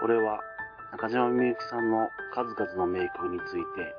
[0.00, 0.38] これは
[0.92, 3.94] 中島みゆきさんの数々の名曲について、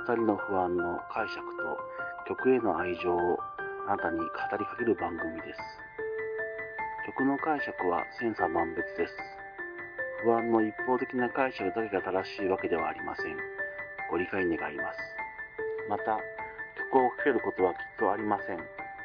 [0.00, 1.78] 二人の不安の解釈と
[2.26, 3.38] 曲への愛情を
[3.86, 4.26] あなたに語
[4.58, 5.60] りかける番組です。
[7.06, 9.14] 曲の解釈は千差万別です。
[10.24, 13.36] 不安の一方的な解釈だけが正しいわけではありません。
[14.10, 14.98] ご理解願います。
[15.88, 16.18] また、
[16.90, 18.58] 曲をかけることはきっとありません。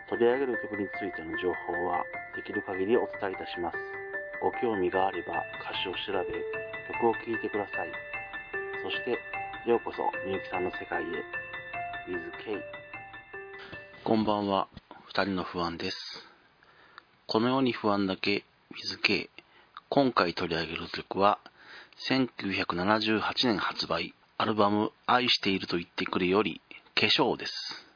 [0.09, 2.03] 取り上げる曲についての情報は
[2.35, 4.02] できる限りお伝えいたします。
[4.43, 6.27] ご興味があれば歌詞を調べ、
[6.91, 7.91] 曲を聴いてください。
[8.83, 9.11] そして、
[9.66, 11.05] ようこそみゆきさんの世界へ。
[12.11, 12.61] With K。
[14.03, 14.67] こんばんは。
[15.07, 16.27] 二人の不安です。
[17.25, 18.43] このように不安だけ
[18.73, 19.29] With K。
[19.88, 21.39] 今回取り上げる曲は、
[22.09, 26.59] 1978年発売、アルバム愛していると言ってくれより、
[26.95, 27.88] 化粧です。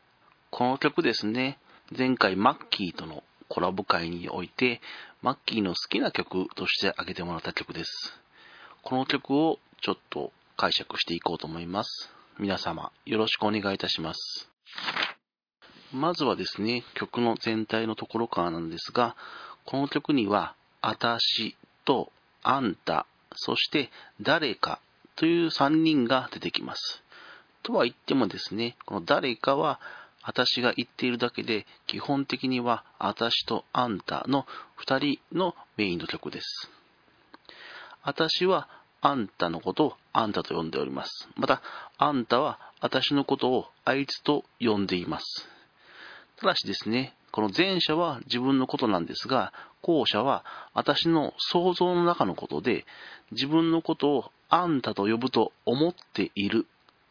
[0.49, 1.59] この曲ですね、
[1.93, 4.81] 前回マッキーとのコラボ会において、
[5.21, 8.19] マッキーの好きな曲として挙げてもらった曲です。
[8.83, 12.11] この曲をちょっと解釈していこうと思います。
[12.39, 14.49] 皆様、よろしくお願いいたします。
[15.91, 19.15] まずはですね、曲の全体のところからなんですが、
[19.65, 22.11] この曲には、あたしと
[22.43, 23.89] あんた、そして
[24.21, 24.79] 誰か
[25.15, 27.03] という3人が出てきます。
[27.63, 29.79] とは言ってもですね、この誰かは
[30.27, 34.45] 私が言っているだけで、基本的には私とあんたの
[34.85, 36.69] 2人のメインの曲です。
[38.03, 38.67] 私は
[38.99, 41.29] あんたのことをあんたと呼んでおります。
[41.37, 41.61] また、
[41.97, 45.47] あんたは私のことをあいつと呼んでいます。
[46.35, 52.85] ただしですね、この前者は自分のことなんですが、後者は私の想像の中のことで、
[53.31, 56.67] 自分のことをあんたと呼ぶと思っている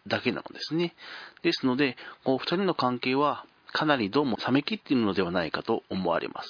[0.06, 0.94] だけなのですね。
[1.42, 6.48] ですので、こう二人の関係はかなりどうも冷めきっているのではないかと思われます。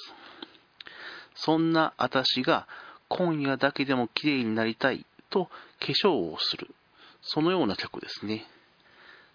[1.35, 2.67] そんな私が
[3.09, 5.51] 今夜だけでも綺麗になりたいと化
[5.87, 6.73] 粧をする。
[7.21, 8.45] そのような曲ですね。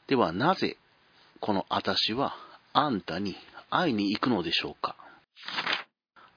[0.07, 0.77] ではなぜ
[1.41, 2.35] この私は
[2.73, 3.37] あんたに
[3.71, 4.97] 会いに行くのでしょうか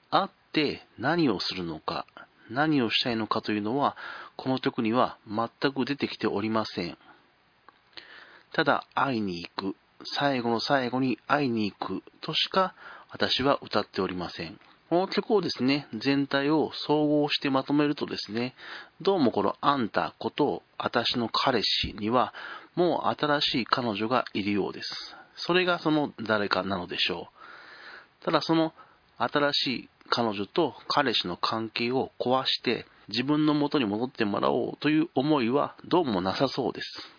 [0.09, 2.05] 会って何をするのか、
[2.49, 3.97] 何をしたいのかというのは、
[4.37, 6.97] この曲には全く出てきておりません。
[8.55, 12.73] ただ会いに行く、最後の最後に会いに行くとしか
[13.11, 14.57] 私は歌っておりません。
[14.89, 18.55] この曲をですね、全体を総合してまとめるとですね、
[19.01, 22.33] どうもこのあんたこと私の彼氏には
[22.75, 25.17] もう新しい彼女がいるようです。
[25.35, 27.27] それがその誰かなのでしょ
[28.21, 28.23] う。
[28.23, 28.71] ただその
[29.17, 37.14] 新しい彼女と彼氏の関係を壊して自分の元に戻ってもらおうという思いはどうもなさそうです。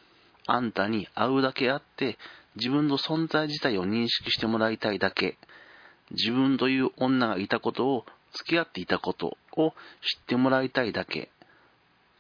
[0.47, 2.19] あんたに会うだけあって、
[2.57, 5.37] 自分の存在自体を認識してもらいたいだけ、
[6.11, 11.31] 自分という女がいたことを、付き合っていたことを知ってもらいたいだけ、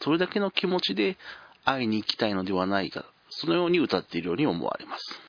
[0.00, 1.18] それだけの気持ちで
[1.64, 5.20] 会いに行きたいのではないか、そのように歌っているように思われます。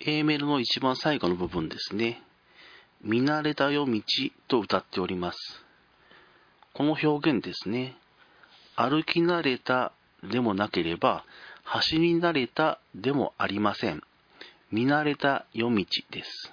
[0.00, 2.22] A メロの一番最後の部分ですね。
[3.02, 4.02] 見慣れた夜道
[4.48, 5.38] と歌っております。
[6.72, 7.96] この表現ですね。
[8.76, 9.92] 歩き慣れた
[10.22, 11.24] でもなければ、
[11.68, 14.00] 走り慣れたでもありません。
[14.70, 16.52] 見慣れた夜道です。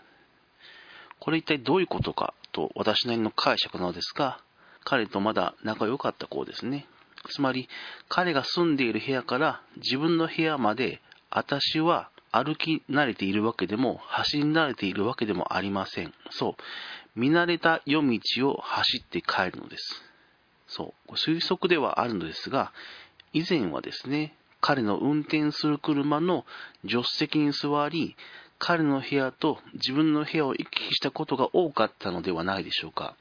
[1.20, 4.40] これ一体どういうことかと私なりの解釈なのですが、
[4.84, 6.88] 彼とまだ仲良かった子ですね。
[7.30, 7.70] つまり、
[8.10, 11.00] 彼が住んでいる部屋から自分の部屋まで、
[11.30, 16.12] 私は歩き慣れているわけでも、走り慣れているわけでもありません。
[16.32, 17.20] そう。
[17.20, 20.04] 見慣れた夜道を走って帰るのです。
[20.68, 21.12] そう。
[21.14, 22.74] 推測ではあるのですが、
[23.32, 24.36] 以前はですね、
[24.66, 26.46] 彼の運転する車の
[26.88, 28.16] 助手席に座り、
[28.60, 33.18] 彼の部屋と自分の部屋を行き来したことが多かったのではないでしょうか。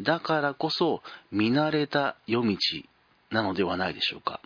[0.00, 1.00] だからこそ
[1.30, 2.56] 見慣れた夜道
[3.30, 4.40] なのではないでしょうか。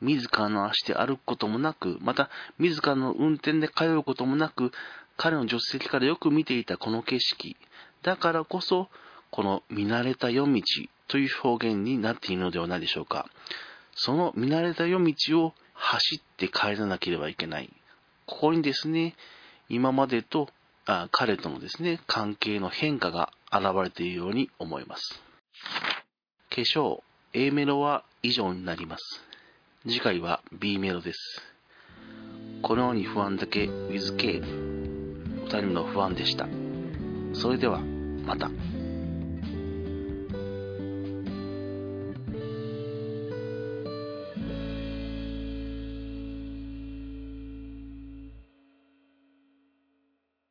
[0.00, 4.72] 自らの足で歩くこともなく、また自らの運転で通うこともなく、
[5.18, 7.58] 彼の助手席からよく見ていたこの景色。
[8.02, 8.88] だからこそ、
[9.30, 10.62] この見慣れた夜道
[11.08, 13.28] という表現になっているのではないでしょうか。
[13.96, 17.70] その見慣れた夜道を走って帰らなければいけない。
[18.26, 19.14] ここにですね、
[19.68, 20.48] 今までと
[20.84, 25.20] あ彼とのですね、関係の変化が現れているように思います。
[26.50, 27.00] 化粧、
[27.32, 29.02] A メロは以上になります。
[29.82, 31.18] 次回は B メロです。
[32.62, 34.40] このように不安だけ with K。
[34.40, 36.46] 二人の不安でした。
[37.32, 38.50] それでは、また。